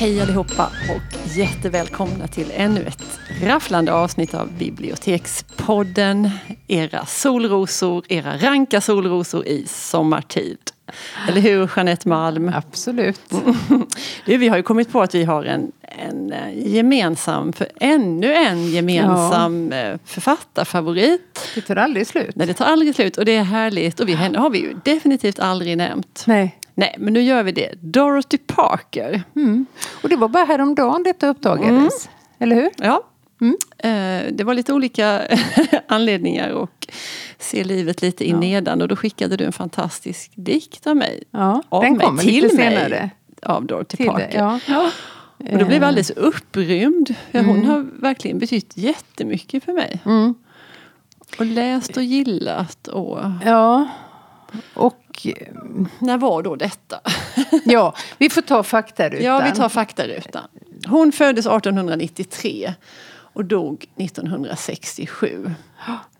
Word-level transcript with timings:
Hej 0.00 0.20
allihopa 0.20 0.66
och 0.66 1.36
jättevälkomna 1.36 2.28
till 2.28 2.52
ännu 2.56 2.80
ett 2.80 3.20
rafflande 3.42 3.92
avsnitt 3.92 4.34
av 4.34 4.52
Bibliotekspodden. 4.58 6.30
Era 6.68 7.06
solrosor, 7.06 8.04
era 8.08 8.36
ranka 8.36 8.80
solrosor 8.80 9.46
i 9.46 9.66
sommartid. 9.66 10.58
Eller 11.28 11.40
hur 11.40 11.70
Jeanette 11.76 12.08
Malm? 12.08 12.52
Absolut. 12.54 13.20
Du, 14.24 14.36
vi 14.36 14.48
har 14.48 14.56
ju 14.56 14.62
kommit 14.62 14.92
på 14.92 15.02
att 15.02 15.14
vi 15.14 15.24
har 15.24 15.44
en, 15.44 15.72
en 15.82 16.32
eh, 16.32 16.72
gemensam, 16.72 17.52
för 17.52 17.68
ännu 17.80 18.34
en 18.34 18.70
gemensam 18.70 19.72
ja. 19.72 19.98
författarfavorit. 20.04 21.50
Det 21.54 21.60
tar 21.60 21.76
aldrig 21.76 22.06
slut. 22.06 22.36
Nej, 22.36 22.46
det 22.46 22.54
tar 22.54 22.64
aldrig 22.64 22.94
slut 22.94 23.18
och 23.18 23.24
det 23.24 23.36
är 23.36 23.42
härligt. 23.42 24.00
Och 24.00 24.08
vi, 24.08 24.14
henne 24.14 24.38
har 24.38 24.50
vi 24.50 24.58
ju 24.58 24.76
definitivt 24.84 25.38
aldrig 25.38 25.76
nämnt. 25.76 26.24
Nej. 26.26 26.59
Nej, 26.80 26.94
men 26.98 27.12
nu 27.12 27.22
gör 27.22 27.42
vi 27.42 27.52
det. 27.52 27.74
Dorothy 27.80 28.38
Parker. 28.38 29.22
Mm. 29.36 29.66
Och 30.02 30.08
det 30.08 30.16
var 30.16 30.28
bara 30.28 30.44
häromdagen 30.44 31.02
detta 31.02 31.28
uppdagades. 31.28 32.06
Mm. 32.06 32.16
Eller 32.38 32.56
hur? 32.56 32.70
Ja. 32.76 33.02
Mm. 33.40 33.56
Eh, 33.78 34.32
det 34.32 34.44
var 34.44 34.54
lite 34.54 34.72
olika 34.72 35.22
anledningar 35.88 36.50
och 36.50 36.88
se 37.38 37.64
livet 37.64 38.02
lite 38.02 38.24
i 38.24 38.30
ja. 38.30 38.40
nedan. 38.40 38.82
Och 38.82 38.88
då 38.88 38.96
skickade 38.96 39.36
du 39.36 39.44
en 39.44 39.52
fantastisk 39.52 40.32
dikt 40.34 40.86
av 40.86 40.96
mig. 40.96 41.22
Ja, 41.30 41.62
av 41.68 41.82
den 41.82 41.98
kommer 41.98 42.22
till 42.22 42.42
lite 42.42 42.56
mig, 42.56 42.76
senare. 42.76 43.10
Av 43.42 43.66
Dorothy 43.66 43.96
till 43.96 44.06
Parker. 44.06 44.28
Det, 44.28 44.60
ja. 44.66 44.90
Och 45.38 45.58
då 45.58 45.64
blev 45.64 45.72
jag 45.72 45.84
alldeles 45.84 46.10
upprymd. 46.10 47.14
Hon 47.32 47.42
mm. 47.42 47.64
har 47.64 47.86
verkligen 48.00 48.38
betytt 48.38 48.76
jättemycket 48.76 49.64
för 49.64 49.72
mig. 49.72 50.00
Mm. 50.04 50.34
Och 51.38 51.46
läst 51.46 51.96
och 51.96 52.02
gillat. 52.02 52.88
Och... 52.88 53.18
Ja. 53.44 53.88
Och 54.74 55.09
när 55.98 56.18
var 56.18 56.42
då 56.42 56.56
detta? 56.56 57.00
ja, 57.64 57.94
vi 58.18 58.30
får 58.30 58.42
ta 58.42 58.62
faktarutan. 58.62 59.24
Ja, 59.24 59.42
vi 59.50 59.56
tar 59.56 59.68
faktarutan. 59.68 60.44
Hon 60.86 61.12
föddes 61.12 61.46
1893 61.46 62.74
och 63.32 63.44
dog 63.44 63.86
1967. 63.96 65.54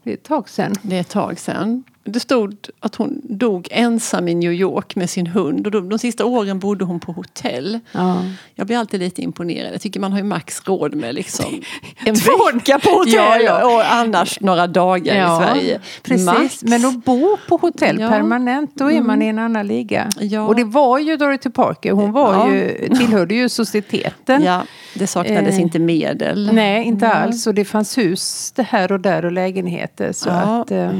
Det 0.02 0.10
är 0.10 0.14
ett 0.14 0.22
tag 0.22 0.48
sedan. 0.48 0.74
Det 0.82 0.96
är 0.96 1.00
ett 1.00 1.08
tag 1.08 1.38
sedan. 1.38 1.84
Det 2.04 2.20
stod 2.20 2.56
att 2.80 2.94
hon 2.94 3.20
dog 3.24 3.68
ensam 3.70 4.28
i 4.28 4.34
New 4.34 4.52
York 4.52 4.96
med 4.96 5.10
sin 5.10 5.26
hund. 5.26 5.66
Och 5.66 5.72
de, 5.72 5.88
de 5.88 5.98
sista 5.98 6.24
åren 6.24 6.58
bodde 6.58 6.84
hon 6.84 7.00
på 7.00 7.12
hotell. 7.12 7.80
Ja. 7.92 8.24
Jag 8.54 8.66
blir 8.66 8.76
alltid 8.76 9.00
lite 9.00 9.22
imponerad. 9.22 9.74
Jag 9.74 9.80
tycker 9.80 10.00
man 10.00 10.12
har 10.12 10.18
ju 10.18 10.24
max 10.24 10.62
råd 10.64 10.94
med 10.94 11.14
liksom 11.14 11.46
en 12.04 12.14
vecka 12.14 12.78
på 12.78 12.90
hotell. 12.90 13.14
Ja, 13.14 13.38
ja, 13.38 13.74
och 13.74 13.92
annars 13.92 14.40
några 14.40 14.66
dagar 14.66 15.14
i 15.14 15.44
Sverige. 15.44 15.80
Precis, 16.02 16.26
max. 16.26 16.62
men 16.62 16.84
att 16.84 17.04
bo 17.04 17.36
på 17.48 17.56
hotell 17.56 17.98
permanent, 17.98 18.70
då 18.74 18.84
är 18.84 18.90
mm. 18.90 19.06
man 19.06 19.22
i 19.22 19.26
en 19.26 19.38
annan 19.38 19.66
liga. 19.66 20.08
Ja. 20.20 20.42
Och 20.42 20.56
det 20.56 20.64
var 20.64 20.98
ju 20.98 21.16
Dorothy 21.16 21.50
Parker, 21.50 21.92
hon 21.92 22.12
var 22.12 22.48
ju, 22.48 22.88
tillhörde 22.88 23.34
ju 23.34 23.48
societeten. 23.48 24.42
Ja, 24.42 24.62
det 24.94 25.06
saknades 25.06 25.54
eh. 25.54 25.60
inte 25.60 25.78
medel. 25.78 26.50
Nej, 26.52 26.84
inte 26.84 27.06
mm. 27.06 27.22
alls. 27.22 27.46
Och 27.46 27.54
det 27.54 27.64
fanns 27.64 27.98
hus 27.98 28.52
det 28.56 28.62
här 28.62 28.92
och 28.92 29.00
där 29.00 29.24
och 29.24 29.32
lägenheter. 29.32 30.12
Så 30.12 30.30
att, 30.30 30.70
eh, 30.70 30.92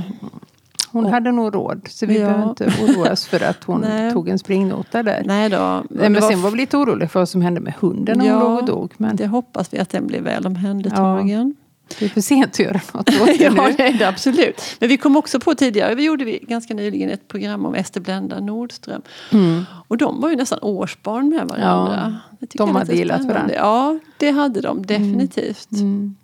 hon 0.93 1.05
och, 1.05 1.11
hade 1.11 1.33
nog 1.33 1.55
råd. 1.55 1.89
Så 1.91 2.07
vi 2.07 2.21
ja. 2.21 2.27
behöver 2.27 2.49
inte 2.49 2.73
oroa 2.83 3.13
oss 3.13 3.27
för 3.27 3.43
att 3.43 3.65
hon 3.65 3.87
tog 4.13 4.29
en 4.29 4.39
springnota 4.39 5.03
där. 5.03 5.23
Nej 5.27 5.51
då. 5.51 5.85
Men 5.91 6.15
var 6.15 6.21
sen 6.21 6.43
var 6.43 6.51
vi 6.51 6.57
lite 6.57 6.77
oroliga 6.77 7.09
för 7.09 7.21
vad 7.21 7.29
som 7.29 7.43
hände 7.43 7.61
med 7.61 7.75
hunden 7.81 8.19
när 8.19 8.27
ja, 8.27 8.33
hon 8.35 8.43
låg 8.43 8.59
och 8.59 8.65
dog. 8.65 8.93
Men... 8.97 9.17
Det 9.17 9.27
hoppas 9.27 9.75
vi 9.75 9.79
att 9.79 9.91
den 9.91 10.07
blir 10.07 10.21
väl 10.21 10.47
omhändertagen. 10.47 11.55
Ja. 11.59 11.67
Det 11.99 12.05
är 12.05 12.09
för 12.09 12.21
sent 12.21 12.51
att 12.51 12.59
göra 12.59 12.81
något 12.93 13.09
åt 13.09 13.27
det 13.39 13.45
ja, 13.45 13.71
det 13.77 13.89
är 13.89 13.93
det 13.93 14.09
absolut. 14.09 14.63
Men 14.79 14.89
vi 14.89 14.97
kom 14.97 15.17
också 15.17 15.41
på 15.41 15.55
tidigare, 15.55 15.95
vi 15.95 16.05
gjorde 16.05 16.25
vi 16.25 16.39
ganska 16.39 16.75
nyligen 16.75 17.11
ett 17.11 17.29
program 17.29 17.67
om 17.67 17.75
Ester 17.75 18.01
Blenda 18.01 18.41
Nordström. 18.41 19.03
Mm. 19.33 19.65
Och 19.89 19.97
de 19.97 20.21
var 20.21 20.31
ju 20.31 20.37
nästan 20.37 20.59
årsbarn 20.63 21.29
med 21.29 21.49
varandra. 21.49 22.21
Ja, 22.41 22.47
de 22.55 22.77
hade 22.77 22.95
gillat 22.95 23.25
varandra. 23.25 23.55
Ja, 23.55 23.99
det 24.17 24.31
hade 24.31 24.61
de 24.61 24.87
definitivt. 24.87 25.73
Mm. 25.73 25.87
Mm. 25.87 26.17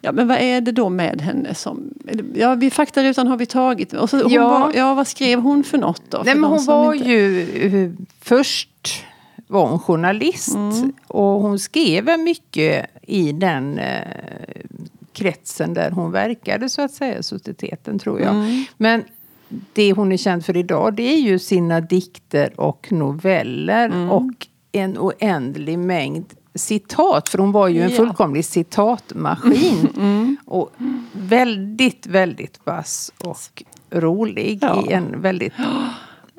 Ja 0.00 0.12
men 0.12 0.28
vad 0.28 0.38
är 0.38 0.60
det 0.60 0.72
då 0.72 0.88
med 0.88 1.20
henne 1.20 1.54
som... 1.54 1.94
Ja, 2.34 2.54
vi 2.54 2.70
faktarutan 2.70 3.26
har 3.26 3.36
vi 3.36 3.46
tagit. 3.46 3.92
Och 3.92 4.10
så, 4.10 4.22
ja. 4.28 4.48
Var, 4.48 4.72
ja, 4.74 4.94
vad 4.94 5.06
skrev 5.06 5.40
hon 5.40 5.64
för 5.64 5.78
något 5.78 6.02
då? 6.08 6.22
Nej, 6.24 6.34
men 6.34 6.50
hon 6.50 6.64
var 6.64 6.94
inte... 6.94 7.08
ju... 7.08 7.96
Först 8.20 9.04
var 9.46 9.68
hon 9.68 9.78
journalist. 9.78 10.54
Mm. 10.54 10.92
Och 11.06 11.40
hon 11.40 11.58
skrev 11.58 12.18
mycket 12.18 12.86
i 13.02 13.32
den 13.32 13.78
eh, 13.78 14.02
kretsen 15.12 15.74
där 15.74 15.90
hon 15.90 16.10
verkade 16.12 16.68
så 16.68 16.82
att 16.82 16.92
säga, 16.92 17.22
societeten 17.22 17.98
tror 17.98 18.20
jag. 18.20 18.34
Mm. 18.34 18.64
Men 18.76 19.04
det 19.72 19.92
hon 19.92 20.12
är 20.12 20.16
känd 20.16 20.44
för 20.44 20.56
idag 20.56 20.94
det 20.94 21.02
är 21.02 21.18
ju 21.18 21.38
sina 21.38 21.80
dikter 21.80 22.60
och 22.60 22.92
noveller 22.92 23.86
mm. 23.86 24.10
och 24.10 24.46
en 24.72 24.98
oändlig 24.98 25.78
mängd 25.78 26.34
citat, 26.54 27.28
för 27.28 27.38
hon 27.38 27.52
var 27.52 27.68
ju 27.68 27.82
en 27.82 27.90
fullkomlig 27.90 28.44
citatmaskin. 28.44 29.88
Mm. 29.96 30.36
Och 30.46 30.72
väldigt, 31.12 32.06
väldigt 32.06 32.60
vass 32.64 33.12
och 33.24 33.62
rolig 33.90 34.58
ja. 34.62 34.84
i 34.88 34.92
en 34.92 35.20
väldigt 35.20 35.52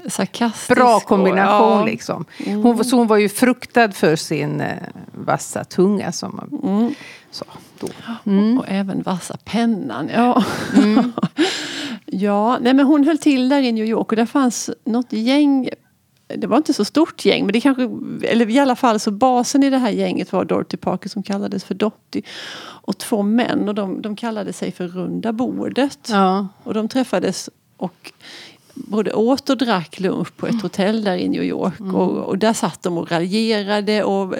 Sarkastisk 0.08 0.80
bra 0.80 1.00
kombination. 1.00 1.74
Och, 1.74 1.80
ja. 1.80 1.86
liksom. 1.86 2.26
Mm. 2.46 2.62
hon, 2.64 2.86
så 2.86 2.96
hon 2.96 3.08
var 3.08 3.18
ju 3.18 3.30
fruktad 3.30 3.92
för 3.92 4.16
sin 4.16 4.62
eh, 4.62 4.78
vassa 5.12 5.64
tunga. 5.64 6.12
Som 6.12 6.36
man 6.36 6.60
mm. 6.64 6.94
sa 7.32 7.46
då. 7.80 7.88
Mm. 8.26 8.58
Och, 8.58 8.64
och, 8.64 8.70
även 8.70 9.02
vassa 9.02 9.38
pennan. 9.46 10.10
Ja. 10.14 10.44
Mm. 10.78 11.12
ja, 12.06 12.58
nej, 12.62 12.74
men 12.74 12.86
hon 12.86 13.04
höll 13.04 13.18
till 13.18 13.50
där 13.50 13.62
i 13.62 13.72
New 13.72 13.86
York 13.86 14.12
och 14.12 14.16
där 14.16 14.26
fanns 14.26 14.70
något 14.86 15.14
gäng 15.14 15.70
det 16.38 16.48
var 16.48 16.58
inte 16.58 16.74
så 16.74 16.86
stort 16.86 17.26
gäng, 17.26 17.46
men 17.46 17.54
det 17.54 17.62
kanske, 17.62 17.90
eller 18.28 18.50
i 18.50 18.60
alla 18.60 18.76
fall 18.76 19.00
så 19.00 19.12
basen 19.12 19.64
i 19.64 19.70
det 19.70 19.78
här 19.78 19.90
gänget 19.90 20.32
var 20.32 20.46
Dorothy 20.46 20.78
Parker 20.78 21.10
som 21.10 21.24
kallades 21.24 21.64
för 21.64 21.76
Dotty. 21.76 22.22
Och 22.62 22.98
två 22.98 23.24
män 23.24 23.70
och 23.70 23.76
de, 23.76 24.02
de 24.02 24.16
kallade 24.16 24.54
sig 24.54 24.72
för 24.72 24.88
Runda 24.88 25.34
bordet. 25.34 26.10
Ja. 26.10 26.48
Och 26.64 26.74
de 26.74 26.88
träffades 26.88 27.50
och 27.78 28.12
både 28.74 29.14
åt 29.14 29.50
och 29.50 29.58
drack 29.58 30.00
lunch 30.00 30.38
på 30.38 30.48
ett 30.48 30.62
hotell 30.62 31.04
där 31.04 31.18
i 31.18 31.28
New 31.28 31.44
York. 31.44 31.80
Mm. 31.80 31.96
Och, 31.96 32.18
och, 32.18 32.38
där 32.38 32.54
satt 32.54 32.84
de 32.84 32.98
och 32.98 33.12
raljerade 33.12 34.04
och 34.04 34.36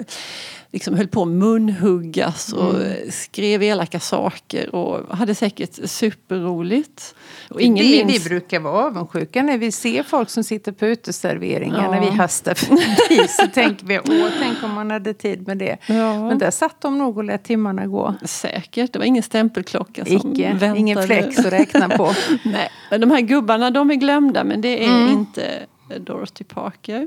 liksom 0.72 0.94
höll 0.94 1.08
på 1.08 1.22
att 1.22 1.28
munhuggas 1.28 2.52
och 2.52 2.74
mm. 2.74 3.10
skrev 3.10 3.62
elaka 3.62 4.00
saker 4.00 4.74
och 4.74 5.16
hade 5.16 5.34
säkert 5.34 5.90
superroligt. 5.90 7.14
Och 7.50 7.60
ingen 7.60 7.86
det, 7.86 8.04
minns... 8.04 8.26
Vi 8.26 8.28
brukar 8.28 8.60
vara 8.60 8.84
avundsjuka 8.84 9.42
när 9.42 9.58
vi 9.58 9.72
ser 9.72 10.02
folk 10.02 10.30
som 10.30 10.44
sitter 10.44 10.72
på 10.72 10.86
uteserveringar 10.86 11.84
ja. 11.84 11.90
när 11.90 12.00
vi 12.00 12.16
hastar 12.16 12.54
förbi. 12.54 13.28
så 13.40 13.46
tänker 13.46 13.86
vi, 13.86 13.98
åh, 13.98 14.28
tänk 14.40 14.62
om 14.62 14.74
man 14.74 14.90
hade 14.90 15.14
tid 15.14 15.46
med 15.46 15.58
det. 15.58 15.76
Ja. 15.86 16.28
Men 16.28 16.38
där 16.38 16.50
satt 16.50 16.80
de 16.80 16.98
nog 16.98 17.18
och 17.18 17.24
lät 17.24 17.44
timmarna 17.44 17.86
gå. 17.86 18.14
Säkert, 18.24 18.92
det 18.92 18.98
var 18.98 19.06
ingen 19.06 19.22
stämpelklocka 19.22 20.04
som 20.04 20.16
Icke, 20.16 20.48
väntade. 20.48 20.78
ingen 20.78 21.02
flex 21.02 21.38
att 21.38 21.52
räkna 21.52 21.88
på. 21.88 22.14
Nej, 22.44 22.70
men 22.90 23.00
de 23.00 23.10
här 23.10 23.20
gubbarna 23.20 23.70
de 23.70 23.90
är 23.90 23.94
glömda 23.94 24.44
men 24.44 24.60
det 24.60 24.84
är 24.84 25.02
mm. 25.02 25.08
inte 25.08 25.66
Dorothy 25.98 26.44
Parker. 26.44 27.06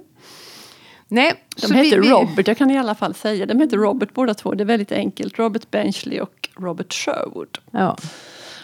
Nej, 1.13 1.33
de 1.55 1.73
heter 1.73 1.99
vi, 1.99 2.09
Robert, 2.09 2.47
jag 2.47 2.57
kan 2.57 2.71
i 2.71 2.77
alla 2.77 2.95
fall 2.95 3.13
säga. 3.13 3.45
De 3.45 3.59
heter 3.59 3.77
Robert 3.77 4.13
båda 4.13 4.33
två. 4.33 4.53
Det 4.53 4.63
är 4.63 4.65
väldigt 4.65 4.91
enkelt. 4.91 5.39
Robert 5.39 5.71
Benchley 5.71 6.19
och 6.19 6.49
Robert 6.55 6.93
Sherwood. 6.93 7.57
Ja. 7.71 7.97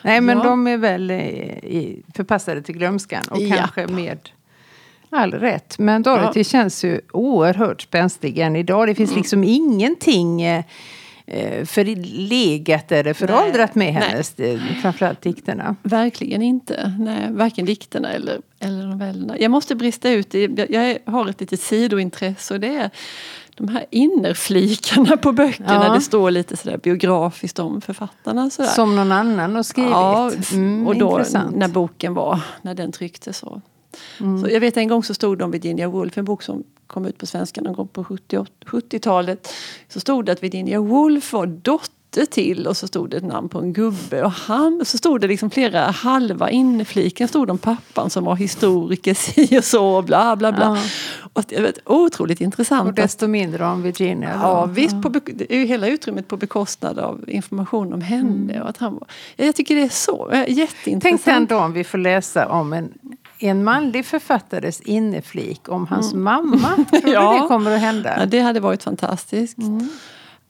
Nej 0.03 0.21
men 0.21 0.37
ja. 0.37 0.43
de 0.43 0.67
är 0.67 0.77
väl 0.77 1.11
i, 1.11 2.03
förpassade 2.15 2.61
till 2.61 2.77
glömskan 2.77 3.23
och 3.29 3.41
ja. 3.41 3.55
kanske 3.55 3.87
med 3.87 4.29
all 5.09 5.33
rätt. 5.33 5.79
Men 5.79 6.03
Dorothy 6.03 6.39
ja. 6.39 6.43
känns 6.43 6.83
ju 6.83 7.01
oerhört 7.11 7.81
spänstig 7.81 8.37
än 8.37 8.55
idag. 8.55 8.87
Det 8.87 8.95
finns 8.95 9.11
mm. 9.11 9.19
liksom 9.21 9.43
ingenting 9.43 10.41
eh, 10.41 10.63
eh 11.29 11.65
förlegat 11.65 12.91
eller 12.91 13.13
föråldrat 13.13 13.75
med 13.75 13.93
hennes, 13.93 14.37
Nej. 14.37 14.53
Eh, 14.53 14.81
framförallt 14.81 15.21
dikterna. 15.21 15.75
Verkligen 15.83 16.41
inte. 16.41 16.93
Nej, 16.99 17.31
varken 17.31 17.65
dikterna 17.65 18.11
eller, 18.11 18.41
eller 18.59 18.87
novellerna. 18.87 19.39
Jag 19.39 19.51
måste 19.51 19.75
brista 19.75 20.09
ut, 20.09 20.33
jag 20.69 20.97
har 21.05 21.29
ett 21.29 21.39
litet 21.39 21.61
sidointresse 21.61 22.53
och 22.53 22.59
det 22.59 22.75
är 22.75 22.89
de 23.59 23.67
här 23.67 23.85
innerflikarna 23.89 25.17
på 25.17 25.31
böckerna. 25.31 25.85
Ja. 25.87 25.93
Det 25.93 26.01
står 26.01 26.31
lite 26.31 26.57
sådär 26.57 26.77
biografiskt 26.77 27.59
om 27.59 27.81
författarna. 27.81 28.49
Sådär. 28.49 28.69
Som 28.69 28.95
någon 28.95 29.11
annan 29.11 29.55
har 29.55 29.63
skrivit. 29.63 29.91
Ja, 29.91 30.31
mm, 30.51 30.87
och 30.87 30.97
då 30.97 31.09
intressant. 31.09 31.55
när 31.55 31.67
boken 31.67 32.13
var, 32.13 32.39
när 32.61 32.73
den 32.73 32.91
trycktes. 32.91 33.37
Så. 33.37 33.61
Mm. 34.19 34.41
så. 34.41 34.49
Jag 34.49 34.59
vet 34.59 34.77
en 34.77 34.87
gång 34.87 35.03
så 35.03 35.13
stod 35.13 35.37
det 35.37 35.43
om 35.43 35.51
Virginia 35.51 35.87
Woolf, 35.87 36.17
en 36.17 36.25
bok 36.25 36.43
som 36.43 36.63
kom 36.89 37.05
ut 37.05 37.17
på 37.17 37.25
svenska 37.25 37.61
någon 37.61 37.73
gång 37.73 37.87
på 37.87 38.03
70-talet. 38.03 39.53
Så 39.87 39.99
stod 39.99 40.25
det 40.25 40.31
att 40.31 40.43
Virginia 40.43 40.79
Woolf 40.79 41.33
var 41.33 41.45
dotter 41.45 42.25
till 42.25 42.67
och 42.67 42.77
så 42.77 42.87
stod 42.87 43.09
det 43.09 43.17
ett 43.17 43.23
namn 43.23 43.49
på 43.49 43.59
en 43.59 43.73
gubbe 43.73 44.23
och 44.23 44.31
han, 44.31 44.85
så 44.85 44.97
stod 44.97 45.21
det 45.21 45.27
liksom 45.27 45.49
flera 45.49 45.79
halva 45.91 46.49
infliken 46.49 47.27
stod 47.27 47.49
om 47.49 47.57
pappan 47.57 48.09
som 48.09 48.23
var 48.23 48.35
historiker 48.35 49.13
si 49.13 49.59
och 49.59 49.63
så 49.63 49.87
och 49.87 50.03
bla 50.03 50.35
bla 50.35 50.51
bla. 50.51 50.77
Ja. 50.77 50.83
Och 51.33 51.43
det 51.47 51.61
var 51.61 51.71
otroligt 51.85 52.41
intressant. 52.41 52.89
Och 52.89 52.93
desto 52.93 53.27
mindre 53.27 53.65
om 53.65 53.81
Virginia. 53.81 54.33
Då. 54.33 54.39
Ja 54.41 54.65
visst, 54.65 54.95
ja. 55.03 55.09
På, 55.09 55.19
hela 55.49 55.87
utrymmet 55.87 56.27
på 56.27 56.37
bekostnad 56.37 56.99
av 56.99 57.29
information 57.29 57.93
om 57.93 58.01
henne. 58.01 58.53
Mm. 58.53 58.61
Och 58.61 58.69
att 58.69 58.77
han, 58.77 58.99
jag 59.35 59.55
tycker 59.55 59.75
det 59.75 59.81
är 59.81 59.89
så 59.89 60.29
jätteintressant. 60.47 61.03
Tänk 61.03 61.25
den 61.25 61.45
dagen 61.45 61.73
vi 61.73 61.83
får 61.83 61.97
läsa 61.97 62.47
om 62.47 62.73
en 62.73 62.93
en 63.39 63.63
manlig 63.63 64.05
författares 64.05 64.81
inneflik 64.81 65.69
om 65.69 65.87
hans 65.87 66.13
mamma. 66.13 66.75
Tror 66.89 67.01
du 67.01 67.11
Ja. 67.11 67.41
det 67.41 67.47
kommer 67.47 67.75
att 67.75 67.81
hända? 67.81 68.15
Ja, 68.19 68.25
det 68.25 68.39
hade 68.39 68.59
varit 68.59 68.83
fantastiskt. 68.83 69.57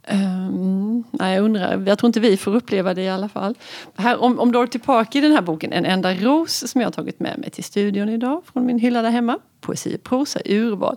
Ehm, 0.08 1.04
nej, 1.12 1.36
jag 1.36 1.44
undrar, 1.46 1.84
jag 1.88 2.00
tror 2.00 2.08
inte 2.08 2.20
vi 2.20 2.38
får 2.38 2.56
uppleva 2.56 2.94
det 2.94 3.02
i 3.02 3.10
alla 3.10 3.30
fall. 3.30 3.56
Här, 3.96 4.22
om, 4.22 4.40
om 4.40 4.52
Dorothy 4.52 4.80
Parker 4.80 5.20
i 5.20 5.22
den 5.22 5.32
här 5.32 5.42
boken, 5.42 5.74
En 5.74 5.86
enda 5.86 6.14
ros, 6.14 6.68
som 6.72 6.82
jag 6.82 6.88
har 6.88 6.92
tagit 6.92 7.20
med 7.20 7.38
mig 7.40 7.50
till 7.50 7.64
studion 7.64 8.10
idag 8.10 8.42
från 8.54 8.66
min 8.66 8.80
hylla 8.80 9.02
där 9.02 9.10
hemma. 9.10 9.38
Poesi 9.62 9.96
och 9.96 10.04
prosa 10.04 10.40
urval 10.46 10.96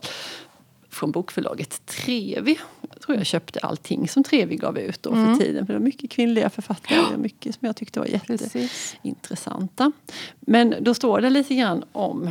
från 0.93 1.11
bokförlaget 1.12 1.87
Trevi. 1.87 2.59
Jag 2.91 3.00
tror 3.00 3.17
jag 3.17 3.27
köpte 3.27 3.61
allting 3.61 4.09
som 4.09 4.25
Trevi 4.25 4.56
gav 4.56 4.79
ut 4.79 5.03
då 5.03 5.11
för 5.11 5.37
tiden. 5.37 5.67
För 5.67 5.73
det 5.73 5.79
var 5.79 5.85
mycket 5.85 6.11
kvinnliga 6.11 6.50
författare 6.50 7.15
och 7.15 7.21
mycket 7.21 7.55
som 7.55 7.67
jag 7.67 7.77
tyckte 7.77 8.00
var 8.00 8.06
jätteintressanta. 8.06 9.93
Men 10.41 10.75
då 10.81 10.94
står 10.94 11.21
det 11.21 11.31
lite 11.31 11.55
grann 11.55 11.85
om 11.93 12.31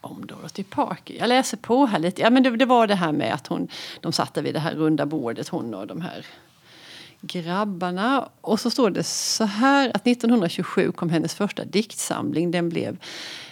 om 0.00 0.26
Dorothy 0.26 0.64
Parker. 0.64 1.14
Jag 1.14 1.28
läser 1.28 1.56
på 1.56 1.86
här 1.86 1.98
lite. 1.98 2.22
Ja, 2.22 2.30
men 2.30 2.42
det, 2.42 2.56
det 2.56 2.64
var 2.64 2.86
det 2.86 2.94
här 2.94 3.12
med 3.12 3.34
att 3.34 3.46
hon, 3.46 3.68
de 4.00 4.12
satt 4.12 4.36
vid 4.36 4.54
det 4.54 4.60
här 4.60 4.74
runda 4.74 5.06
bordet, 5.06 5.48
hon 5.48 5.74
och 5.74 5.86
de 5.86 6.00
här 6.00 6.26
grabbarna. 7.20 8.28
Och 8.40 8.60
så 8.60 8.70
står 8.70 8.90
det 8.90 9.04
så 9.04 9.44
här 9.44 9.90
att 9.94 10.06
1927 10.06 10.92
kom 10.92 11.10
hennes 11.10 11.34
första 11.34 11.64
diktsamling. 11.64 12.50
Den 12.50 12.68
blev 12.68 12.96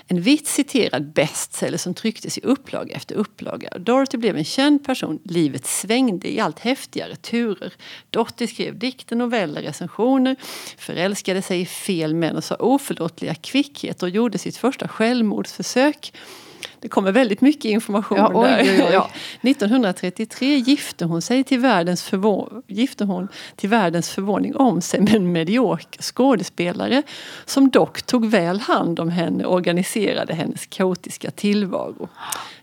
en 0.09 0.21
vitt 0.21 0.47
citerad 0.47 1.13
bestseller 1.13 1.79
som 1.79 1.95
trycktes 1.95 2.39
i 2.39 2.41
upplaga 2.41 2.97
efter 2.97 3.15
upplaga. 3.15 3.79
Dorothy 3.79 4.19
blev 4.19 4.37
en 4.37 4.45
känd 4.45 4.85
person. 4.85 5.19
Livet 5.25 5.67
svängde 5.67 6.33
i 6.33 6.41
allt 6.41 6.59
häftigare 6.59 7.17
turer. 7.17 7.73
Dorothy 8.11 8.47
skrev 8.47 8.79
dikter, 8.79 9.17
noveller, 9.17 9.63
recensioner, 9.63 10.37
förälskade 10.79 11.43
sig 11.43 11.61
i 11.61 11.67
fel 11.67 12.15
män 12.15 12.37
och 12.37 12.45
sa 12.45 12.55
oförlåtliga 12.55 13.35
kvickheter 13.35 14.07
och 14.07 14.11
gjorde 14.11 14.39
sitt 14.39 14.57
första 14.57 14.89
självmordsförsök. 14.89 16.13
Det 16.81 16.89
kommer 16.89 17.13
väldigt 17.13 17.41
mycket 17.41 17.65
information 17.65 18.19
Ja, 18.19 18.31
oj, 18.35 18.49
där. 18.49 18.59
oj, 18.63 18.83
oj. 18.85 18.89
Ja. 18.93 19.11
1933 19.43 20.57
gifte 20.57 21.05
hon 21.05 21.23
sig 21.23 21.45
till 21.45 21.59
världens, 21.59 22.11
förvå- 22.11 22.63
gifte 22.67 23.05
hon 23.05 23.29
till 23.57 23.69
världens 23.69 24.11
förvåning 24.11 24.57
om 24.57 24.81
sig 24.81 25.01
med 25.01 25.15
en 25.15 25.33
medioker 25.33 26.03
skådespelare 26.03 27.03
som 27.45 27.71
dock 27.71 28.03
tog 28.03 28.27
väl 28.27 28.61
hand 28.61 29.01
om 29.01 29.09
henne 29.09 29.45
och 29.45 29.55
organiserade 29.55 30.35
hennes 30.35 30.67
kaotiska 30.67 31.31
tillvaro. 31.31 32.09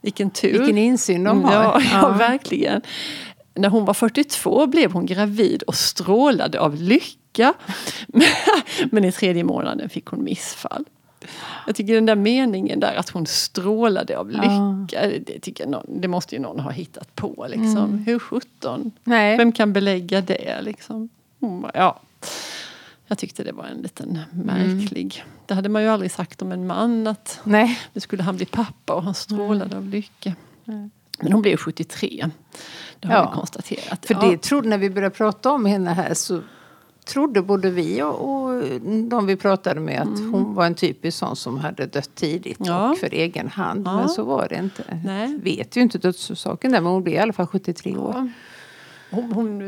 Vilken 0.01 0.29
tur! 0.29 0.57
Vilken 0.59 0.77
insyn 0.77 1.23
de 1.23 1.43
har. 1.43 1.53
Ja, 1.53 1.81
ja, 1.91 1.99
Ja. 2.01 2.09
verkligen. 2.09 2.81
När 3.55 3.69
hon 3.69 3.85
var 3.85 3.93
42 3.93 4.67
blev 4.67 4.91
hon 4.91 5.05
gravid 5.05 5.63
och 5.63 5.75
strålade 5.75 6.59
av 6.59 6.75
lycka. 6.75 7.53
Men 8.91 9.05
i 9.05 9.11
tredje 9.11 9.43
månaden 9.43 9.89
fick 9.89 10.05
hon 10.05 10.23
missfall. 10.23 10.85
Jag 11.67 11.75
tycker 11.75 11.93
den 11.95 12.05
där 12.05 12.15
meningen 12.15 12.79
där 12.79 12.95
att 12.95 13.09
hon 13.09 13.25
strålade 13.25 14.17
av 14.17 14.29
lycka. 14.31 15.07
Det, 15.25 15.39
tycker 15.41 15.67
någon, 15.67 16.01
det 16.01 16.07
måste 16.07 16.35
ju 16.35 16.41
någon 16.41 16.59
ha 16.59 16.71
hittat 16.71 17.15
på. 17.15 17.45
Liksom. 17.49 17.97
Hur 17.97 18.19
sjutton? 18.19 18.91
Vem 19.03 19.51
kan 19.51 19.73
belägga 19.73 20.21
det? 20.21 20.61
Liksom? 20.61 21.09
Hon 21.39 21.61
bara, 21.61 21.71
ja. 21.73 21.99
Jag 23.07 23.17
tyckte 23.17 23.43
det 23.43 23.51
var 23.51 23.65
en 23.65 23.81
liten 23.81 24.19
märklig. 24.31 25.23
Det 25.45 25.53
hade 25.53 25.69
man 25.69 25.81
ju 25.83 25.87
aldrig 25.89 26.11
sagt 26.11 26.41
om 26.41 26.51
en 26.51 26.67
man. 26.67 27.07
att 27.07 27.39
Nej. 27.43 27.79
nu 27.93 28.01
skulle 28.01 28.23
han 28.23 28.35
bli 28.35 28.45
pappa 28.45 28.93
och 28.93 29.03
han 29.03 29.13
strålade 29.13 29.77
av 29.77 29.87
lycka. 29.87 30.33
Men 31.19 31.31
hon 31.33 31.41
blev 31.41 31.57
73. 31.57 32.29
Det 32.99 33.07
har 33.07 33.15
Ja. 33.15 33.29
vi 33.29 33.35
konstaterat. 33.35 34.05
För 34.05 34.13
Ja. 34.13 34.21
det 34.21 34.41
trodde, 34.41 34.67
när 34.69 34.77
vi 34.77 34.89
började 34.89 35.15
prata 35.15 35.51
om 35.51 35.65
henne 35.65 35.89
här 35.93 36.13
så 36.13 36.41
trodde 37.05 37.41
både 37.41 37.69
vi 37.69 38.01
och, 38.01 38.43
och 38.43 38.63
de 39.09 39.25
vi 39.25 39.35
pratade 39.35 39.79
med 39.79 40.01
att 40.01 40.19
hon 40.31 40.53
var 40.53 40.65
en 40.65 40.75
typisk 40.75 41.17
sån 41.17 41.35
som 41.35 41.57
hade 41.57 41.85
dött 41.85 42.15
tidigt 42.15 42.59
Mm. 42.59 42.71
Ja. 42.73 42.91
och 42.91 42.97
för 42.97 43.13
egen 43.13 43.47
hand. 43.47 43.87
Ja. 43.87 43.95
Men 43.97 44.09
så 44.09 44.23
var 44.23 44.47
det 44.49 44.55
inte. 44.55 44.83
Nej. 45.05 45.39
Vet 45.43 45.77
ju 45.77 45.81
inte 45.81 45.97
dödsorsaken 45.97 46.71
där 46.71 46.81
men 46.81 46.91
hon 46.91 47.03
blev 47.03 47.15
i 47.15 47.19
alla 47.19 47.33
fall 47.33 47.47
73 47.47 47.97
år. 47.97 48.31
Hon, 49.11 49.31
hon 49.31 49.61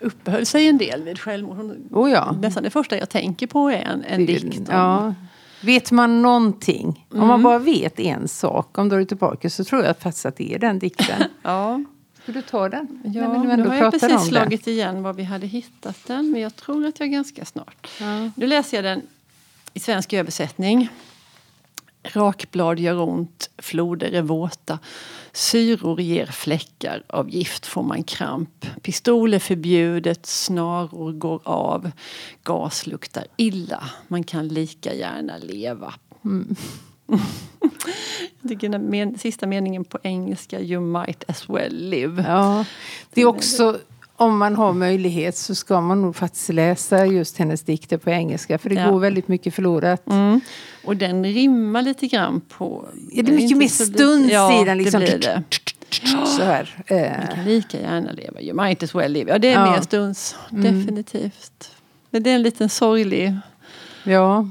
uppehöll 0.00 0.46
sig 0.46 0.68
en 0.68 0.78
del 0.78 1.02
vid 1.02 1.18
självmord. 1.20 1.56
Hon, 1.56 1.88
Oh 1.90 2.10
ja. 2.10 2.32
Nästan 2.42 2.62
det 2.62 2.70
första 2.70 2.98
jag 2.98 3.08
tänker 3.08 3.46
på 3.46 3.68
är 3.70 3.74
en, 3.82 4.04
en 4.04 4.26
dikt. 4.26 4.58
om- 4.58 4.64
Ja. 4.70 5.14
Vet 5.62 5.90
man 5.90 6.22
någonting, 6.22 7.06
om 7.10 7.16
Mm. 7.16 7.28
man 7.28 7.42
bara 7.42 7.58
vet 7.58 8.00
en 8.00 8.28
sak 8.28 8.78
om 8.78 8.88
Dorothy 8.88 9.16
Parker 9.16 9.48
så 9.48 9.64
tror 9.64 9.82
jag 9.84 9.96
faktiskt 9.98 10.26
att 10.26 10.36
det 10.36 10.54
är 10.54 10.58
den 10.58 10.78
dikten. 10.78 11.22
Ja, 11.42 11.80
Ska 12.24 12.32
du 12.32 12.42
ta 12.42 12.68
den? 12.68 13.00
ja 13.04 13.28
När 13.28 13.56
vi 13.56 13.62
nu 13.62 13.68
har 13.68 13.74
jag 13.74 13.92
precis 13.92 14.28
slagit 14.28 14.66
igen 14.66 15.02
var 15.02 15.12
vi 15.12 15.22
hade 15.22 15.46
hittat 15.46 15.96
den. 16.06 16.30
Men 16.30 16.40
jag 16.40 16.56
tror 16.56 16.86
att 16.86 17.00
jag 17.00 17.10
ganska 17.10 17.44
snart. 17.44 17.88
Ja. 18.00 18.30
Nu 18.36 18.46
läser 18.46 18.76
jag 18.76 18.84
den 18.84 19.02
i 19.74 19.80
svensk 19.80 20.12
översättning. 20.12 20.88
Rakblad 22.02 22.80
gör 22.80 23.00
ont, 23.00 23.50
floder 23.58 24.12
är 24.12 24.22
våta. 24.22 24.78
Syror 25.32 26.00
ger 26.00 26.26
fläckar, 26.26 27.02
av 27.06 27.30
gift 27.30 27.66
får 27.66 27.82
man 27.82 28.04
kramp. 28.04 28.66
Pistol 28.82 29.34
är 29.34 29.38
förbjudet, 29.38 30.26
snaror 30.26 31.12
går 31.12 31.40
av. 31.44 31.90
Gas 32.42 32.86
luktar 32.86 33.24
illa, 33.36 33.90
man 34.08 34.24
kan 34.24 34.48
lika 34.48 34.94
gärna 34.94 35.36
leva. 35.36 35.94
Jag 38.40 38.48
tycker 38.48 38.68
den 38.68 38.82
men, 38.82 39.18
sista 39.18 39.46
meningen 39.46 39.84
på 39.84 39.98
engelska, 40.02 40.60
you 40.60 40.80
might 40.80 41.24
as 41.30 41.48
well 41.50 41.74
live. 41.90 42.24
Ja, 42.28 42.64
det 43.14 43.20
är 43.20 43.26
också 43.26 43.78
om 44.16 44.38
man 44.38 44.56
har 44.56 44.72
möjlighet 44.72 45.36
så 45.36 45.54
ska 45.54 45.80
man 45.80 46.02
nog 46.02 46.16
faktiskt 46.16 46.48
läsa 46.48 47.06
just 47.06 47.38
hennes 47.38 47.62
dikter 47.62 47.98
på 47.98 48.10
engelska 48.10 48.58
för 48.58 48.70
det 48.70 48.74
Ja. 48.74 48.90
går 48.90 48.98
väldigt 48.98 49.28
mycket 49.28 49.54
förlorat. 49.54 50.06
Mm. 50.06 50.40
Och 50.84 50.96
den 50.96 51.24
rimmar 51.24 51.82
lite 51.82 52.06
grann 52.06 52.40
på... 52.40 52.88
Är 53.12 53.22
det 53.22 53.32
mycket 53.32 53.58
mer 53.58 53.68
stuns 53.68 54.32
ja, 54.32 54.62
i 54.62 54.64
den? 54.64 54.78
Liksom. 54.78 55.00
det 55.00 55.06
blir 55.06 55.18
det. 55.18 55.42
Så 56.26 56.42
här. 56.42 56.84
Eh, 56.86 57.18
Man 57.18 57.26
kan 57.36 57.44
lika 57.44 57.80
gärna 57.80 58.12
leva. 58.12 58.40
You 58.40 58.62
might 58.64 58.82
as 58.82 58.94
well 58.94 59.12
live. 59.12 59.30
Ja, 59.32 59.38
det 59.38 59.48
är 59.48 59.52
Ja. 59.66 59.70
mer 59.72 59.80
stuns. 59.80 60.36
Definitivt. 60.50 61.70
Men 62.10 62.22
det 62.22 62.30
är 62.30 62.34
en 62.34 62.42
liten 62.42 62.68
sorglig 62.68 63.34
ja, 64.04 64.48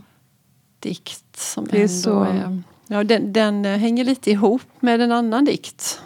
dikt 0.79 1.22
som 1.51 1.67
Det 1.71 1.83
är 1.83 1.87
så- 1.87 2.23
är... 2.23 2.61
Ja, 2.87 3.03
den, 3.03 3.33
den 3.33 3.65
eh, 3.65 3.77
hänger 3.77 4.03
lite 4.03 4.31
ihop 4.31 4.61
med 4.79 5.01
en 5.01 5.11
annan 5.11 5.45
dikt. 5.45 6.01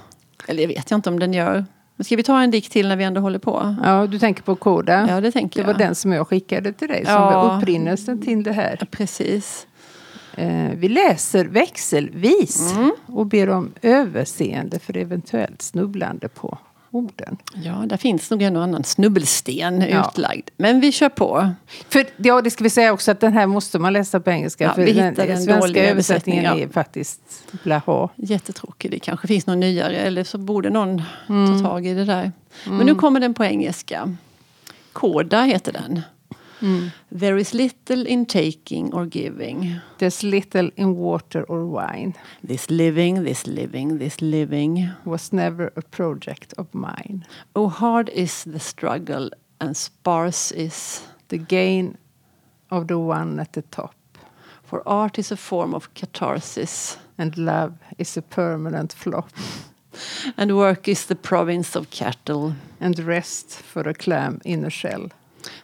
Eller 0.47 0.61
jag 0.63 0.67
vet 0.67 0.91
jag 0.91 0.97
inte 0.97 1.09
om 1.09 1.19
den 1.19 1.33
gör. 1.33 1.65
Men 1.95 2.05
ska 2.05 2.15
vi 2.15 2.23
ta 2.23 2.41
en 2.41 2.51
dikt 2.51 2.71
till 2.71 2.87
när 2.87 2.95
vi 2.95 3.03
ändå 3.03 3.21
håller 3.21 3.39
på? 3.39 3.75
ja, 3.83 4.07
du 4.07 4.19
tänker 4.19 4.43
på 4.43 4.55
Koda. 4.55 5.07
Ja, 5.09 5.21
det 5.21 5.31
tänker 5.31 5.59
det 5.63 5.67
jag. 5.67 5.73
var 5.73 5.79
den 5.79 5.95
som 5.95 6.11
jag 6.11 6.27
skickade 6.27 6.73
till 6.73 6.87
dig 6.87 7.05
som 7.05 7.13
Ja. 7.13 7.43
var 7.43 7.57
upprinnelsen 7.57 8.21
till 8.21 8.43
det 8.43 8.51
här. 8.51 8.77
Ja, 8.79 8.85
Precis. 8.91 9.67
Eh, 10.35 10.69
vi 10.75 10.89
läser 10.89 11.45
växelvis 11.45 12.73
Mm. 12.75 12.91
och 13.05 13.25
ber 13.25 13.49
om 13.49 13.71
överseende 13.81 14.79
för 14.79 14.97
eventuellt 14.97 15.61
snubblande 15.61 16.27
på 16.29 16.57
orden. 16.97 17.37
Ja, 17.53 17.83
där 17.85 17.97
finns 17.97 18.29
nog 18.31 18.41
en 18.41 18.55
och 18.55 18.63
annan 18.63 18.83
snubbelsten 18.83 19.81
Ja. 19.81 20.07
utlagd. 20.09 20.49
Men 20.57 20.79
vi 20.79 20.91
kör 20.91 21.09
på. 21.09 21.49
För, 21.89 22.05
ja, 22.17 22.41
det 22.41 22.51
ska 22.51 22.63
vi 22.63 22.69
säga 22.69 22.93
också 22.93 23.11
att 23.11 23.19
den 23.19 23.33
här 23.33 23.47
måste 23.47 23.79
man 23.79 23.93
läsa 23.93 24.19
på 24.19 24.29
engelska. 24.31 24.63
Ja, 24.63 24.73
för 24.73 24.81
vi 24.85 24.93
den, 24.93 25.09
hittade 25.09 25.33
en 25.33 25.43
svenska 25.43 25.83
översättningen 25.83 26.45
översättning, 26.45 26.63
ja. 26.63 26.69
är 26.69 26.73
faktiskt 26.73 27.21
blaha. 27.63 28.09
Jättetråkig. 28.15 28.91
Det 28.91 28.99
kanske 28.99 29.27
finns 29.27 29.47
någon 29.47 29.59
nyare 29.59 29.95
eller 29.97 30.23
så 30.23 30.37
borde 30.37 30.69
någon 30.69 31.01
Mm. 31.29 31.63
ta 31.63 31.69
tag 31.69 31.85
i 31.85 31.93
det 31.93 32.05
där. 32.05 32.31
Men 32.65 32.85
nu 32.85 32.95
kommer 32.95 33.19
den 33.19 33.33
på 33.33 33.43
engelska. 33.45 34.15
Koda 34.93 35.41
heter 35.43 35.71
den. 35.73 36.01
Mm. 36.61 36.91
There 37.11 37.37
is 37.37 37.53
little 37.53 38.05
in 38.05 38.25
taking 38.25 38.93
or 38.93 39.05
giving. 39.05 39.81
There's 39.97 40.23
little 40.23 40.71
in 40.75 40.95
water 40.95 41.43
or 41.43 41.65
wine. 41.65 42.15
This 42.43 42.69
living, 42.69 43.23
this 43.23 43.45
living, 43.45 43.99
this 43.99 44.21
living. 44.21 44.89
Was 45.05 45.31
never 45.31 45.71
a 45.75 45.81
project 45.81 46.53
of 46.57 46.73
mine. 46.73 47.25
Oh 47.55 47.67
hard 47.69 48.09
is 48.09 48.43
the 48.43 48.59
struggle 48.59 49.29
and 49.59 49.77
sparse 49.77 50.51
is 50.51 51.07
The 51.29 51.37
gain 51.37 51.97
of 52.69 52.87
the 52.87 52.97
one 52.97 53.39
at 53.39 53.51
the 53.53 53.63
top. 53.63 53.95
For 54.63 54.81
art 54.87 55.19
is 55.19 55.31
a 55.31 55.37
form 55.37 55.73
of 55.73 55.93
catharsis 55.93 56.97
And 57.17 57.37
love 57.37 57.73
is 57.97 58.17
a 58.17 58.21
permanent 58.21 58.93
flop. 58.93 59.29
and 60.37 60.55
work 60.55 60.87
is 60.87 61.05
the 61.05 61.15
province 61.15 61.75
of 61.75 61.89
cattle. 61.89 62.53
And 62.79 62.99
rest 62.99 63.51
for 63.51 63.81
a 63.89 63.93
clam 63.93 64.39
in 64.45 64.65
a 64.65 64.69
shell. 64.69 65.09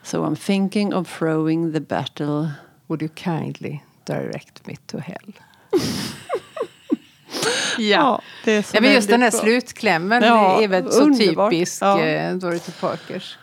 So 0.02 0.24
I'm 0.24 0.36
thinking 0.36 0.94
of 0.94 1.18
throwing 1.18 1.72
the 1.72 1.80
battle. 1.80 2.48
Would 2.86 3.02
you 3.02 3.10
kindly 3.14 3.82
direct 4.06 4.66
me 4.66 4.76
to 4.86 4.98
hell? 4.98 5.32
Ja, 7.78 8.20
det 8.44 8.52
är 8.52 8.62
så 8.62 8.76
Ja, 8.76 8.80
men 8.80 8.92
just 8.92 9.08
den 9.08 9.22
här 9.22 9.30
bra. 9.30 9.40
slutklämmen 9.40 10.22
Ja, 10.22 10.62
är 10.62 10.68
väl 10.68 10.92
så 10.92 11.00
underbart. 11.02 11.50
typisk 11.52 11.82
Ja. 11.82 12.00
eh, 12.00 12.34
Dorothy 12.36 12.72
Parkers. 12.80 13.38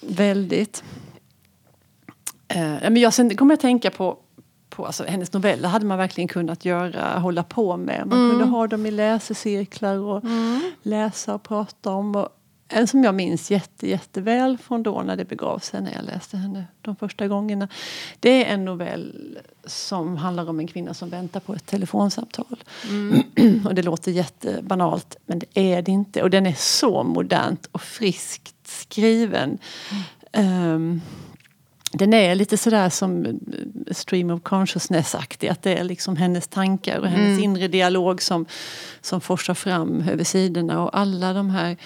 Väldigt. 0.00 0.84
Eh, 2.48 2.64
men 2.82 2.96
jag, 2.96 3.14
sen 3.14 3.36
kommer 3.36 3.52
jag 3.52 3.60
tänka 3.60 3.90
på, 3.90 4.18
på 4.70 4.86
alltså, 4.86 5.04
hennes 5.04 5.32
noveller 5.32 5.68
hade 5.68 5.86
man 5.86 5.98
verkligen 5.98 6.28
kunnat 6.28 6.64
göra, 6.64 7.18
hålla 7.18 7.42
på 7.42 7.76
med. 7.76 8.06
Man 8.06 8.30
kunde 8.30 8.44
ha 8.44 8.66
dem 8.66 8.86
i 8.86 8.90
läsecirklar 8.90 9.96
och 9.96 10.22
läsa 10.82 11.34
och 11.34 11.42
prata 11.42 11.90
om. 11.90 12.16
Och 12.16 12.28
en 12.72 12.86
som 12.86 13.04
jag 13.04 13.14
minns 13.14 13.50
jätte, 13.50 13.88
jätteväl 13.88 14.58
från 14.58 14.82
då 14.82 15.02
när 15.02 15.16
det 15.16 15.24
begav 15.24 15.58
sig 15.58 15.80
när 15.80 15.92
jag 15.92 16.04
läste 16.04 16.36
henne 16.36 16.64
de 16.80 16.96
första 16.96 17.28
gångerna. 17.28 17.68
Det 18.20 18.44
är 18.44 18.54
en 18.54 18.64
novell 18.64 19.38
som 19.64 20.16
handlar 20.16 20.50
om 20.50 20.60
en 20.60 20.66
kvinna 20.66 20.94
som 20.94 21.10
väntar 21.10 21.40
på 21.40 21.54
ett 21.54 21.66
telefonsamtal. 21.66 22.64
Mm. 22.88 23.22
och 23.66 23.74
det 23.74 23.82
låter 23.82 24.12
jättebanalt 24.12 25.16
men 25.26 25.38
det 25.38 25.46
är 25.54 25.82
det 25.82 25.92
inte. 25.92 26.22
Och 26.22 26.30
den 26.30 26.46
är 26.46 26.54
så 26.58 27.02
modernt 27.02 27.68
och 27.72 27.82
friskt 27.82 28.54
skriven. 28.64 29.58
Mm. 30.32 30.74
Um, 30.74 31.00
den 31.94 32.14
är 32.14 32.34
lite 32.34 32.56
sådär 32.56 32.88
som 32.88 33.40
stream 33.90 34.30
of 34.30 34.42
consciousness-aktig. 34.42 35.48
Att 35.48 35.62
det 35.62 35.74
är 35.74 35.84
liksom 35.84 36.16
hennes 36.16 36.48
tankar 36.48 36.98
och 36.98 37.06
hennes 37.06 37.38
mm. 37.38 37.44
inre 37.44 37.68
dialog 37.68 38.22
som, 38.22 38.46
som 39.00 39.20
forsar 39.20 39.54
fram 39.54 40.08
över 40.08 40.24
sidorna. 40.24 40.82
Och 40.82 40.98
alla 40.98 41.32
de 41.32 41.50
här 41.50 41.76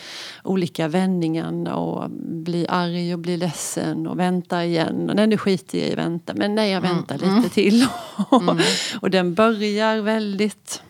olika 0.44 0.88
vändningarna 0.88 1.76
och 1.76 2.10
bli 2.20 2.66
arg 2.68 3.14
och 3.14 3.18
bli 3.18 3.36
ledsen 3.36 4.06
och 4.06 4.18
vänta 4.18 4.64
igen. 4.64 5.10
Och 5.10 5.16
nej, 5.16 5.26
nu 5.26 5.38
skiter 5.38 5.78
jag 5.78 5.88
i 5.88 5.94
vänta. 5.94 6.34
Men 6.34 6.54
nej, 6.54 6.70
jag 6.70 6.84
mm. 6.84 6.96
väntar 6.96 7.22
mm. 7.22 7.36
lite 7.36 7.54
till. 7.54 7.86
mm. 8.32 8.58
och 9.00 9.10
den 9.10 9.34
börjar 9.34 10.00
väldigt, 10.00 10.82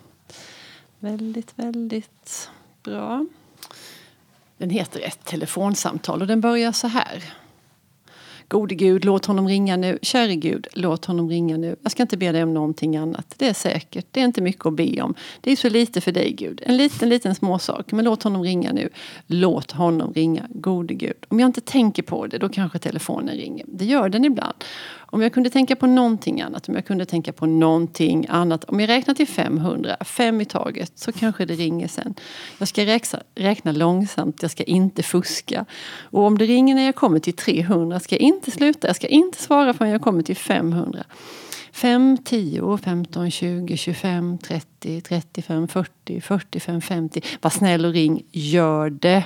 väldigt, 0.98 1.52
väldigt 1.54 2.50
bra. 2.82 3.26
Den 4.58 4.70
heter 4.70 5.00
Ett 5.00 5.24
telefonsamtal 5.24 6.20
och 6.20 6.26
den 6.26 6.40
börjar 6.40 6.72
så 6.72 6.86
här. 6.86 7.24
Gode 8.48 8.74
Gud, 8.74 9.04
låt 9.04 9.26
honom 9.26 9.48
ringa 9.48 9.76
nu. 9.76 9.98
Käre 10.02 10.36
Gud, 10.36 10.66
låt 10.72 11.04
honom 11.04 11.28
ringa 11.28 11.56
nu. 11.56 11.76
Jag 11.82 11.92
ska 11.92 12.02
inte 12.02 12.16
be 12.16 12.32
dig 12.32 12.42
om 12.42 12.54
någonting 12.54 12.96
annat. 12.96 13.34
Det 13.36 13.48
är 13.48 13.54
säkert. 13.54 14.06
Det 14.10 14.20
är 14.20 14.24
inte 14.24 14.42
mycket 14.42 14.66
att 14.66 14.72
be 14.72 15.02
om. 15.02 15.14
Det 15.40 15.52
är 15.52 15.56
så 15.56 15.68
lite 15.68 16.00
för 16.00 16.12
dig 16.12 16.32
Gud. 16.32 16.62
En 16.66 16.76
liten, 16.76 17.08
liten 17.08 17.34
småsak. 17.34 17.92
Men 17.92 18.04
låt 18.04 18.22
honom 18.22 18.42
ringa 18.42 18.72
nu. 18.72 18.88
Låt 19.26 19.70
honom 19.72 20.12
ringa. 20.12 20.46
Gode 20.48 20.94
Gud. 20.94 21.26
Om 21.28 21.40
jag 21.40 21.48
inte 21.48 21.60
tänker 21.60 22.02
på 22.02 22.26
det, 22.26 22.38
då 22.38 22.48
kanske 22.48 22.78
telefonen 22.78 23.34
ringer. 23.34 23.66
Det 23.68 23.84
gör 23.84 24.08
den 24.08 24.24
ibland. 24.24 24.54
Om 25.06 25.22
jag 25.22 25.32
kunde 25.32 25.50
tänka 25.50 25.76
på 25.76 25.86
någonting 25.86 26.40
annat, 26.40 26.68
om 26.68 26.74
jag 26.74 26.86
kunde 26.86 27.06
tänka 27.06 27.32
på 27.32 27.46
någonting 27.46 28.26
annat. 28.28 28.64
Om 28.64 28.80
jag 28.80 28.88
räknar 28.88 29.14
till 29.14 29.28
500, 29.28 29.96
fem 30.00 30.40
i 30.40 30.44
taget, 30.44 30.92
så 30.94 31.12
kanske 31.12 31.44
det 31.44 31.54
ringer 31.54 31.88
sen. 31.88 32.14
Jag 32.58 32.68
ska 32.68 32.86
räkna, 32.86 33.22
räkna 33.34 33.72
långsamt, 33.72 34.42
jag 34.42 34.50
ska 34.50 34.62
inte 34.62 35.02
fuska. 35.02 35.64
Och 36.00 36.22
om 36.22 36.38
det 36.38 36.44
ringer 36.44 36.74
när 36.74 36.84
jag 36.84 36.94
kommer 36.94 37.18
till 37.18 37.36
300 37.36 38.00
ska 38.00 38.14
jag 38.14 38.22
inte 38.22 38.50
sluta, 38.50 38.86
jag 38.86 38.96
ska 38.96 39.06
inte 39.06 39.42
svara 39.42 39.74
förrän 39.74 39.90
jag 39.90 40.02
kommer 40.02 40.22
till 40.22 40.36
500. 40.36 41.04
5, 41.72 42.18
10, 42.24 42.78
15, 42.78 43.30
20, 43.30 43.76
25, 43.76 44.38
30, 44.38 45.00
35, 45.00 45.68
40, 45.68 46.20
45, 46.20 46.80
50. 46.80 47.20
Var 47.40 47.50
snäll 47.50 47.84
och 47.84 47.92
ring, 47.92 48.22
gör 48.30 48.90
det. 48.90 49.24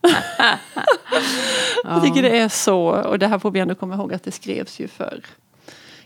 jag 1.84 2.02
tycker 2.02 2.22
det 2.22 2.38
är 2.38 2.48
så. 2.48 2.80
Och 2.86 3.18
det 3.18 3.26
här 3.26 3.38
får 3.38 3.50
vi 3.50 3.60
ändå 3.60 3.74
komma 3.74 3.94
ihåg 3.94 4.14
att 4.14 4.22
det 4.22 4.32
skrevs 4.32 4.80
ju 4.80 4.88
för 4.88 5.24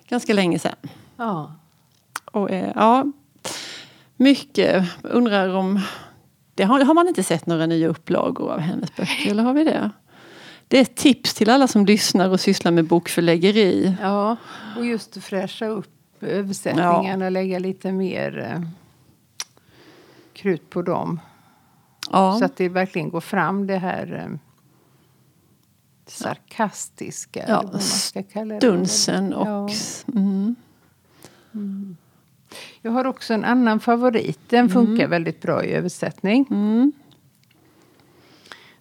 ganska 0.08 0.32
länge 0.32 0.58
sedan. 0.58 0.76
Ja. 1.16 1.52
Och 2.24 2.50
eh, 2.50 2.72
ja, 2.74 3.04
mycket. 4.16 4.84
Undrar 5.02 5.48
om... 5.54 5.80
Det 6.54 6.64
har, 6.64 6.84
har 6.84 6.94
man 6.94 7.08
inte 7.08 7.22
sett 7.22 7.46
några 7.46 7.66
nya 7.66 7.88
upplagor 7.88 8.52
av 8.52 8.60
hennes 8.60 8.96
böcker, 8.96 9.30
eller 9.30 9.42
har 9.42 9.54
vi 9.54 9.64
det? 9.64 9.90
Det 10.68 10.78
är 10.78 10.82
ett 10.82 10.96
tips 10.96 11.34
till 11.34 11.50
alla 11.50 11.68
som 11.68 11.86
lyssnar 11.86 12.28
och 12.28 12.40
sysslar 12.40 12.72
med 12.72 12.84
bokförläggeri. 12.84 13.96
Ja, 14.00 14.36
och 14.76 14.86
just 14.86 15.16
att 15.16 15.24
fräscha 15.24 15.66
upp 15.66 15.90
översättningarna 16.20 17.24
och 17.24 17.32
lägga 17.32 17.58
lite 17.58 17.92
mer 17.92 18.38
eh, 18.38 18.60
krut 20.32 20.70
på 20.70 20.82
dem. 20.82 21.20
Ja. 22.10 22.38
Så 22.38 22.44
att 22.44 22.56
det 22.56 22.68
verkligen 22.68 23.10
går 23.10 23.20
fram 23.20 23.66
det 23.66 23.78
här 23.78 24.26
eh, 24.26 24.38
sarkastiska. 26.06 27.44
Ja, 27.48 27.62
man 27.72 27.80
ska 27.80 28.22
kalla 28.22 28.54
det. 28.54 28.60
Stunsen 28.60 29.34
och... 29.34 29.46
Ja. 29.46 29.68
Mm. 30.14 30.56
Mm. 31.54 31.96
Jag 32.82 32.92
har 32.92 33.04
också 33.04 33.34
en 33.34 33.44
annan 33.44 33.80
favorit. 33.80 34.40
Den 34.48 34.68
funkar 34.68 35.04
mm. 35.04 35.10
väldigt 35.10 35.42
bra 35.42 35.64
i 35.64 35.72
översättning. 35.72 36.46
Mm. 36.50 36.92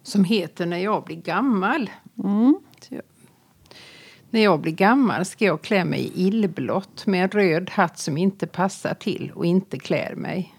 Som 0.02 0.24
heter 0.24 0.66
När 0.66 0.78
jag 0.78 1.04
blir 1.04 1.16
gammal. 1.16 1.90
Mm. 2.18 2.58
När 4.30 4.40
jag 4.40 4.60
blir 4.60 4.72
gammal 4.72 5.24
ska 5.24 5.44
jag 5.44 5.62
klä 5.62 5.84
mig 5.84 6.00
i 6.00 6.26
illblått 6.26 7.06
med 7.06 7.24
en 7.24 7.30
röd 7.30 7.70
hatt 7.70 7.98
som 7.98 8.16
inte 8.16 8.46
passar 8.46 8.94
till 8.94 9.32
och 9.34 9.46
inte 9.46 9.78
klär 9.78 10.14
mig. 10.14 10.53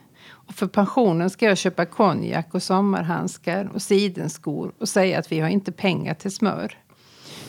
Och 0.48 0.56
för 0.56 0.68
pensionen 0.68 1.30
ska 1.30 1.46
jag 1.46 1.58
köpa 1.58 1.86
konjak 1.86 2.48
och 2.52 2.64
sommarhandskar 2.64 3.70
och 3.74 3.82
sidenskor 3.82 4.72
och 4.80 4.90
säga 4.90 5.20
att 5.20 5.32
vi 5.32 5.40
har 5.40 5.50
inte 5.50 5.72
pengar 5.72 6.14
till 6.14 6.32
smör. 6.32 6.78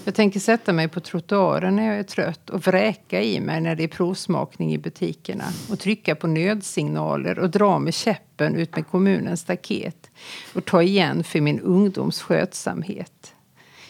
Jag 0.04 0.14
tänker 0.14 0.40
sätta 0.40 0.72
mig 0.72 0.88
på 0.88 1.00
trottoaren 1.00 1.76
när 1.76 1.86
jag 1.86 1.98
är 1.98 2.02
trött 2.02 2.50
och 2.50 2.66
vräka 2.66 3.22
i 3.22 3.40
mig 3.40 3.60
när 3.60 3.76
det 3.76 3.84
är 3.84 3.88
provsmakning 3.88 4.74
i 4.74 4.78
butikerna 4.78 5.44
och 5.70 5.78
trycka 5.78 6.14
på 6.14 6.26
nödsignaler 6.26 7.38
och 7.38 7.50
dra 7.50 7.78
med 7.78 7.94
käppen 7.94 8.54
ut 8.54 8.76
med 8.76 8.86
kommunens 8.86 9.40
staket 9.40 10.10
och 10.54 10.64
ta 10.64 10.82
igen 10.82 11.24
för 11.24 11.40
min 11.40 11.60
ungdoms 11.60 12.22
skötsamhet. 12.22 13.34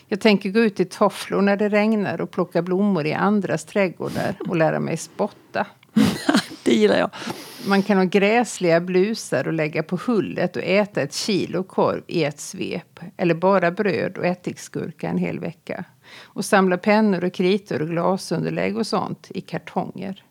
Jag 0.08 0.20
tänker 0.20 0.50
gå 0.50 0.60
ut 0.60 0.80
i 0.80 0.84
tofflor 0.84 1.42
när 1.42 1.56
det 1.56 1.68
regnar 1.68 2.20
och 2.20 2.30
plocka 2.30 2.62
blommor 2.62 3.06
i 3.06 3.12
andras 3.12 3.64
trädgårdar 3.64 4.36
och 4.48 4.56
lära 4.56 4.80
mig 4.80 4.96
spotta. 4.96 5.66
det 6.62 6.74
gillar 6.74 6.98
jag. 6.98 7.10
Man 7.66 7.82
kan 7.82 7.96
ha 7.96 8.04
gräsliga 8.04 8.80
blusar 8.80 9.46
och 9.46 9.52
lägga 9.52 9.82
på 9.82 9.98
hullet 10.06 10.56
och 10.56 10.62
äta 10.62 11.00
ett 11.02 11.14
kilo 11.14 11.62
korv 11.62 12.02
i 12.06 12.24
ett 12.24 12.40
svep. 12.40 13.00
Eller 13.16 13.34
bara 13.34 13.70
bröd 13.70 14.18
och 14.18 14.26
ättiksgurka 14.26 15.08
en 15.08 15.18
hel 15.18 15.40
vecka. 15.40 15.84
Och 16.22 16.44
samla 16.44 16.78
pennor 16.78 17.24
och 17.24 17.32
kritor 17.32 17.82
och 17.82 17.88
glasunderlägg 17.88 18.76
och 18.76 18.86
sånt 18.86 19.30
i 19.34 19.40
kartonger. 19.40 20.24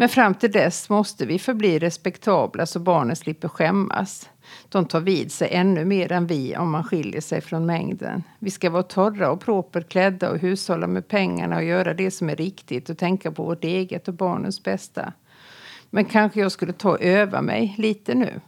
Men 0.00 0.08
fram 0.08 0.34
till 0.34 0.50
dess 0.52 0.88
måste 0.88 1.26
vi 1.26 1.38
förbli 1.38 1.78
respektabla 1.78 2.66
så 2.66 2.78
barnen 2.78 3.16
slipper 3.16 3.48
skämmas. 3.48 4.30
De 4.68 4.86
tar 4.86 5.00
vid 5.00 5.32
sig 5.32 5.48
ännu 5.52 5.84
mer 5.84 6.12
än 6.12 6.26
vi 6.26 6.56
om 6.56 6.70
man 6.70 6.84
skiljer 6.84 7.20
sig 7.20 7.40
från 7.40 7.66
mängden. 7.66 8.22
Vi 8.38 8.50
ska 8.50 8.70
vara 8.70 8.82
torra 8.82 9.30
och 9.30 9.40
propert 9.40 9.88
klädda 9.88 10.30
och 10.30 10.38
hushålla 10.38 10.86
med 10.86 11.08
pengarna 11.08 11.56
och 11.56 11.64
göra 11.64 11.94
det 11.94 12.10
som 12.10 12.30
är 12.30 12.36
riktigt 12.36 12.90
och 12.90 12.98
tänka 12.98 13.32
på 13.32 13.44
vårt 13.44 13.64
eget 13.64 14.08
och 14.08 14.14
barnens 14.14 14.62
bästa. 14.62 15.12
Men 15.90 16.04
kanske 16.04 16.40
jag 16.40 16.52
skulle 16.52 16.72
ta 16.72 16.90
och 16.90 17.02
öva 17.02 17.42
mig 17.42 17.74
lite 17.78 18.14
nu. 18.14 18.40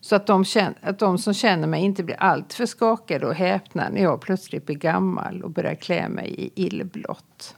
Så 0.00 0.16
att 0.16 0.26
de, 0.26 0.44
känner, 0.44 0.78
att 0.82 0.98
de 0.98 1.18
som 1.18 1.34
känner 1.34 1.66
mig 1.66 1.82
inte 1.82 2.02
blir 2.02 2.16
alltför 2.16 2.66
skakade 2.66 3.26
och 3.26 3.34
häpna 3.34 3.88
när 3.88 4.02
jag 4.02 4.20
plötsligt 4.20 4.66
blir 4.66 4.76
gammal 4.76 5.42
och 5.42 5.50
börjar 5.50 5.74
klä 5.74 6.08
mig 6.08 6.34
i 6.38 6.66
illblått. 6.66 7.56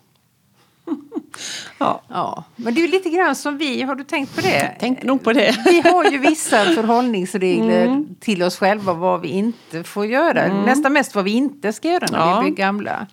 Ja. 1.79 2.03
ja. 2.09 2.45
Men 2.57 2.75
det 2.75 2.85
är 2.85 2.89
lite 2.89 3.11
grann 3.11 3.37
som 3.37 3.59
vi, 3.59 3.83
har 3.83 3.95
du 3.95 4.05
tänkt 4.05 4.35
på 4.35 4.41
det? 4.41 4.77
Tänk 4.81 5.03
nog 5.03 5.25
på 5.25 5.33
det. 5.33 5.57
Vi 5.65 5.81
har 5.81 6.11
ju 6.11 6.19
vissa 6.19 6.65
förhållningsregler 6.65 7.87
mm. 7.87 8.15
till 8.21 8.43
oss 8.43 8.59
själva 8.59 8.93
vad 8.93 9.21
vi 9.21 9.29
inte 9.29 9.85
får 9.85 10.07
göra. 10.07 10.43
Mm. 10.43 10.63
Nästan 10.63 10.93
mest 10.93 11.15
vad 11.15 11.25
vi 11.25 11.31
inte 11.31 11.73
ska 11.73 11.89
göra 11.89 12.07
när 12.11 12.19
ja. 12.19 12.41
vi 12.41 12.45
blir 12.45 12.57
gamla. 12.57 13.07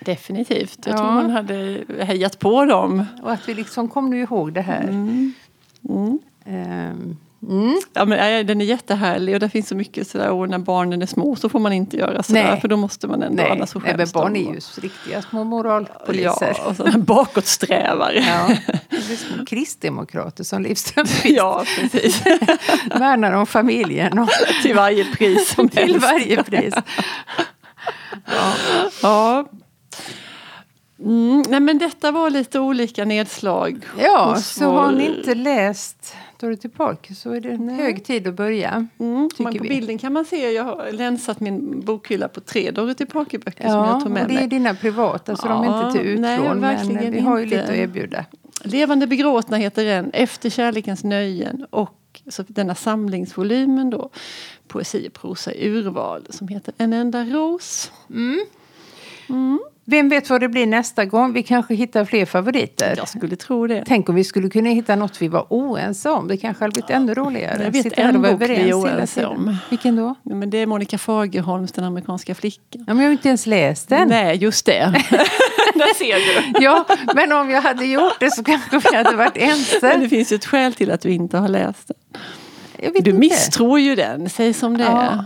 Definitivt. 0.00 0.78
Jag 0.84 0.94
ja. 0.94 0.98
tror 0.98 1.12
man 1.12 1.30
hade 1.30 1.84
hejat 2.00 2.38
på 2.38 2.64
dem. 2.64 3.04
Och 3.22 3.32
att 3.32 3.48
vi 3.48 3.54
liksom 3.54 3.88
kom 3.88 4.10
nu 4.10 4.20
ihåg 4.20 4.52
det 4.52 4.60
här. 4.60 4.82
Mm. 4.82 5.32
Um. 6.44 7.16
Mm. 7.48 7.80
Ja, 7.92 8.04
men, 8.04 8.46
den 8.46 8.60
är 8.60 8.64
jättehärlig 8.64 9.34
och 9.34 9.40
det 9.40 9.48
finns 9.48 9.68
så 9.68 9.76
mycket 9.76 10.08
sådär, 10.08 10.30
och 10.30 10.48
när 10.48 10.58
barnen 10.58 11.02
är 11.02 11.06
små 11.06 11.36
så 11.36 11.48
får 11.48 11.58
man 11.58 11.72
inte 11.72 11.96
göra 11.96 12.22
sådär 12.22 12.50
Nej. 12.50 12.60
för 12.60 12.68
då 12.68 12.76
måste 12.76 13.06
man 13.06 13.22
ändå, 13.22 13.42
Nej. 13.42 13.52
annars 13.52 13.68
så 13.68 13.78
Nej, 13.78 13.96
men 13.96 14.08
barn 14.14 14.36
är 14.36 14.40
ju 14.40 14.60
riktiga 14.80 15.22
små 15.22 15.44
moralpoliser. 15.44 16.54
Ja, 16.58 16.64
och 16.64 16.76
sådana 16.76 16.98
bakåtsträvare. 17.04 18.24
Ja, 18.28 18.56
kristdemokrater 19.46 20.44
som 20.44 20.62
Liv 20.62 20.74
Strömquist. 20.74 21.24
Ja, 21.24 21.64
precis. 21.80 22.22
Värnar 22.86 23.32
om 23.32 23.46
familjen. 23.46 24.18
Och 24.18 24.28
till 24.62 24.74
varje 24.74 25.04
pris 25.04 25.54
som 25.54 25.68
Till 25.68 25.78
helst. 25.78 26.02
varje 26.02 26.42
pris. 26.42 26.74
Ja. 28.26 28.52
ja. 29.02 29.48
Mm, 31.04 31.44
nej 31.48 31.60
men 31.60 31.78
detta 31.78 32.10
var 32.10 32.30
lite 32.30 32.60
olika 32.60 33.04
nedslag. 33.04 33.86
Ja, 33.98 34.36
så 34.36 34.70
har 34.70 34.92
ni 34.92 35.06
inte 35.06 35.34
läst 35.34 36.16
Dorothy 36.40 36.68
Parker 36.68 37.14
så 37.14 37.30
är 37.30 37.40
det 37.40 37.58
nej. 37.58 37.76
hög 37.76 38.04
tid 38.04 38.26
att 38.26 38.34
börja. 38.34 38.86
Mm, 38.98 39.28
på 39.36 39.50
vi. 39.50 39.60
bilden 39.60 39.98
kan 39.98 40.12
man 40.12 40.24
se, 40.24 40.52
jag 40.52 40.64
har 40.64 40.92
länsat 40.92 41.40
min 41.40 41.80
bokhylla 41.80 42.28
på 42.28 42.40
tre 42.40 42.70
Dorothy 42.70 43.06
Parker-böcker 43.06 43.64
ja, 43.64 43.70
som 43.70 43.84
jag 43.84 44.02
tog 44.02 44.12
med 44.12 44.22
och 44.22 44.28
det 44.28 44.38
är 44.42 44.46
dina 44.46 44.74
privata 44.74 45.36
så 45.36 45.46
ja, 45.46 45.52
de 45.52 45.64
är 45.64 45.86
inte 45.86 45.98
till 45.98 46.08
utlån 46.08 46.60
nej, 46.60 46.78
men 46.88 47.12
vi 47.12 47.20
har 47.20 47.38
ju 47.38 47.46
lite 47.46 47.64
att 47.64 47.70
erbjuda. 47.70 48.24
Levande 48.62 49.06
begråtna 49.06 49.56
heter 49.56 49.84
den, 49.84 50.10
Efter 50.12 50.50
kärlekens 50.50 51.04
nöjen 51.04 51.66
och 51.70 52.20
så 52.28 52.44
denna 52.48 52.74
samlingsvolymen 52.74 53.90
då 53.90 54.10
poesi 54.68 55.08
och 55.08 55.12
prosa 55.12 55.52
urval 55.54 56.26
som 56.30 56.48
heter 56.48 56.74
En 56.78 56.92
enda 56.92 57.24
ros. 57.24 57.92
Mm. 58.10 58.46
Mm. 59.28 59.60
Vem 59.88 60.08
vet 60.08 60.30
vad 60.30 60.40
det 60.40 60.48
blir 60.48 60.66
nästa 60.66 61.04
gång? 61.04 61.32
Vi 61.32 61.42
kanske 61.42 61.74
hittar 61.74 62.04
fler 62.04 62.26
favoriter. 62.26 62.94
Jag 62.96 63.08
skulle 63.08 63.36
tro 63.36 63.66
det. 63.66 63.82
Tänk 63.86 64.08
om 64.08 64.14
vi 64.14 64.24
skulle 64.24 64.48
kunna 64.50 64.68
hitta 64.70 64.96
något 64.96 65.22
vi 65.22 65.28
var 65.28 65.46
oense 65.50 66.10
om. 66.10 66.28
Det 66.28 66.36
kanske 66.36 66.64
hade 66.64 66.72
blivit 66.72 66.90
ännu 66.90 67.14
roligare. 67.14 67.62
Jag 67.64 67.70
vet 67.70 67.82
Sitta 67.82 68.02
en 68.02 68.22
bok 68.22 68.40
vi 68.40 68.54
är 68.70 68.72
oense 68.74 69.26
om. 69.26 69.56
Vilken 69.70 69.96
då? 69.96 70.14
Ja, 70.22 70.34
Men 70.34 70.50
det 70.50 70.58
är 70.58 70.66
Monica 70.66 70.98
Fagerholms 70.98 71.72
Den 71.72 71.84
amerikanska 71.84 72.34
flickan. 72.34 72.84
Ja, 72.86 72.94
men 72.94 72.98
jag 72.98 73.04
har 73.04 73.12
inte 73.12 73.28
ens 73.28 73.46
läst 73.46 73.88
den. 73.88 74.08
Nej, 74.08 74.36
just 74.36 74.66
det. 74.66 74.72
Där 75.74 75.94
ser 75.94 76.14
du. 76.14 76.64
Ja, 76.64 76.86
men 77.14 77.32
om 77.32 77.50
jag 77.50 77.62
hade 77.62 77.86
gjort 77.86 78.20
det 78.20 78.30
så 78.30 78.44
kanske 78.44 78.78
vi 78.90 78.96
hade 78.96 79.16
varit 79.16 79.34
Men 79.36 79.50
ense. 79.50 79.96
det 79.98 80.08
finns 80.08 80.32
ju 80.32 80.36
ett 80.36 80.44
skäl 80.46 80.74
till 80.74 80.90
att 80.90 81.00
du 81.00 81.10
inte 81.10 81.38
har 81.38 81.48
läst 81.48 81.88
den. 81.88 81.96
Jag 82.82 82.92
Du 82.92 82.98
inte. 82.98 83.12
misstror 83.12 83.80
ju 83.80 83.94
den, 83.94 84.28
säg 84.30 84.52
som 84.52 84.76
det 84.78 84.84
är. 84.84 85.24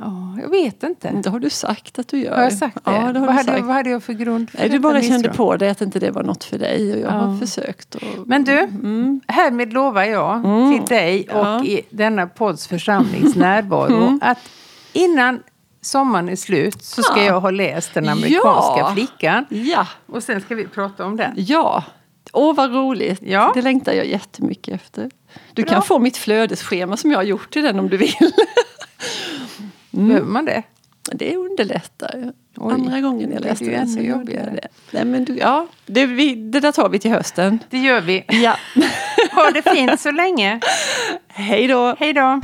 Ja. 0.00 0.02
Ja, 0.36 0.42
jag 0.42 0.48
vet 0.50 0.82
inte. 0.82 1.10
Det 1.24 1.30
har 1.30 1.38
du 1.38 1.50
sagt 1.50 1.98
att 1.98 2.08
du 2.08 2.18
gör. 2.18 2.36
Har 2.36 2.42
jag 2.42 2.52
sagt 2.52 2.74
det? 2.74 2.80
Ja, 2.84 2.92
det 2.92 2.98
har 2.98 3.12
vad, 3.12 3.14
du 3.14 3.20
hade 3.30 3.44
sagt. 3.44 3.58
jag, 3.58 3.64
vad 3.66 3.76
hade 3.76 3.90
jag 3.90 4.02
för 4.02 4.12
grund 4.12 4.50
för 4.50 4.58
Nej, 4.58 4.68
du 4.68 4.78
bara 4.78 5.02
kände 5.02 5.28
på 5.28 5.56
dig 5.56 5.68
att 5.68 5.80
inte 5.80 5.98
det 5.98 6.10
var 6.10 6.22
något 6.22 6.44
för 6.44 6.58
dig. 6.58 6.92
Och 6.92 6.98
jag 7.00 7.10
har 7.10 7.32
Ja. 7.32 7.38
försökt. 7.40 7.94
Och... 7.94 8.02
Men 8.26 8.44
du, 8.44 8.58
Mm. 8.58 9.20
härmed 9.28 9.72
lovar 9.72 10.04
jag 10.04 10.42
till 10.72 10.96
dig 10.96 11.28
och 11.32 11.38
Ja. 11.46 11.64
i 11.64 11.82
denna 11.90 12.26
podds 12.26 12.66
församlings 12.66 13.36
närvaro 13.36 14.18
att 14.22 14.38
innan 14.92 15.42
sommaren 15.82 16.28
är 16.28 16.36
slut 16.36 16.82
så 16.84 17.02
ska 17.02 17.18
Ja. 17.20 17.24
jag 17.24 17.40
ha 17.40 17.50
läst 17.50 17.94
Den 17.94 18.08
amerikanska 18.08 18.78
Ja. 18.78 18.90
flickan. 18.94 19.46
Ja, 19.48 19.86
Och 20.06 20.22
sen 20.22 20.40
ska 20.40 20.54
vi 20.54 20.66
prata 20.66 21.04
om 21.06 21.16
den. 21.16 21.32
ja. 21.36 21.84
Åh, 22.32 22.54
vad 22.54 22.74
roligt. 22.74 23.20
Ja. 23.22 23.50
Det 23.54 23.62
längtar 23.62 23.92
jag 23.92 24.06
jättemycket 24.06 24.74
efter. 24.74 25.10
Du 25.54 25.62
Bra. 25.62 25.72
kan 25.72 25.82
få 25.82 25.98
mitt 25.98 26.16
flödesschema 26.16 26.96
som 26.96 27.10
jag 27.10 27.18
har 27.18 27.24
gjort 27.24 27.50
till 27.52 27.62
den 27.62 27.78
om 27.78 27.88
du 27.88 27.96
vill. 27.96 28.14
Behöver 29.96 30.26
man 30.26 30.44
det? 30.44 30.62
Det 31.12 31.36
underlättar. 31.36 32.32
Oj, 32.56 32.74
Andra 32.74 33.00
gången 33.00 33.28
det 33.28 33.34
jag 33.34 33.44
läste 33.44 33.64
den 33.64 33.74
ännu 33.74 33.92
så 33.92 34.00
gjorde 34.00 34.32
jag 34.32 34.44
det. 34.44 34.68
Nej, 34.90 35.04
men 35.04 35.24
du, 35.24 35.36
ja, 35.36 35.66
det, 35.86 36.06
vi, 36.06 36.34
det 36.34 36.60
där 36.60 36.72
tar 36.72 36.88
vi 36.88 36.98
till 36.98 37.10
hösten. 37.10 37.58
Det 37.70 37.78
gör 37.78 38.00
vi. 38.00 38.24
Ja. 38.28 38.56
Ha 39.32 39.50
det 39.50 39.62
fint 39.70 40.00
så 40.00 40.10
länge. 40.10 40.60
Hej 41.28 41.66
då! 41.66 41.96
Hej 41.98 42.12
då! 42.12 42.40